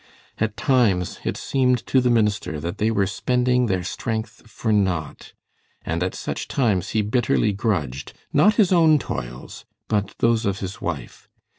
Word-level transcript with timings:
At 0.39 0.57
times 0.57 1.19
it 1.23 1.37
seemed 1.37 1.85
to 1.85 2.01
the 2.01 2.09
minister 2.09 2.59
that 2.59 2.79
they 2.79 2.89
were 2.89 3.05
spending 3.05 3.67
their 3.67 3.83
strength 3.83 4.49
for 4.49 4.73
naught, 4.73 5.33
and 5.85 6.01
at 6.01 6.15
such 6.15 6.47
times 6.47 6.89
he 6.97 7.03
bitterly 7.03 7.53
grudged, 7.53 8.13
not 8.33 8.55
his 8.55 8.71
own 8.71 8.97
toils, 8.97 9.63
but 9.87 10.15
those 10.17 10.43
of 10.47 10.57
his 10.57 10.81
wife. 10.81 11.27